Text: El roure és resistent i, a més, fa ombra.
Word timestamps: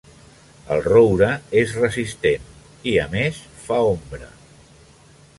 El 0.75 0.79
roure 0.85 1.27
és 1.59 1.75
resistent 1.81 2.47
i, 2.93 2.95
a 3.01 3.03
més, 3.11 3.43
fa 3.67 3.77
ombra. 3.91 4.31